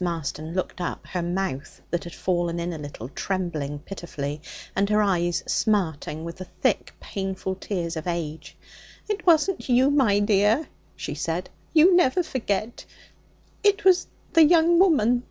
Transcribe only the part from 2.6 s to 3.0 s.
in a